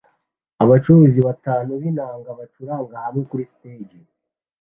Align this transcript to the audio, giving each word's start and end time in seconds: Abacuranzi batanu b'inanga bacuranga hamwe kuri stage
Abacuranzi 0.63 1.19
batanu 1.27 1.71
b'inanga 1.81 2.29
bacuranga 2.39 2.95
hamwe 3.03 3.21
kuri 3.29 3.43
stage 3.51 3.97